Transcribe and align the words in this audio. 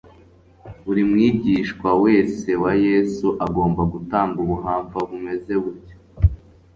Buri 0.85 1.01
mwigishwa 1.09 1.89
wese 2.03 2.49
wa 2.63 2.73
Yesu 2.87 3.27
agomba 3.45 3.81
gutanga 3.93 4.37
ubuhamva 4.45 4.97
bumeze 5.09 5.53
butyo. 5.63 5.95